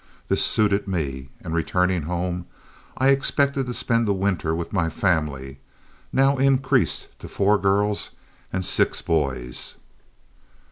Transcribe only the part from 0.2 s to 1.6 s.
This suited me, and,